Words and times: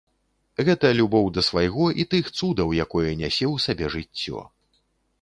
Гэта 0.69 0.87
любоў 0.99 1.29
да 1.35 1.43
свайго 1.49 1.85
і 2.05 2.07
тых 2.15 2.33
цудаў, 2.39 2.75
якое 2.89 3.07
нясе 3.23 3.45
ў 3.53 3.67
сабе 3.67 3.95
жыццё. 3.99 4.39